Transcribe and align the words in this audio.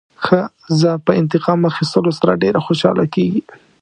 ښځه 0.23 0.91
په 1.05 1.11
انتقام 1.21 1.59
اخیستلو 1.71 2.11
سره 2.19 2.39
ډېره 2.43 2.59
خوشحاله 2.65 3.05
کېږي. 3.13 3.41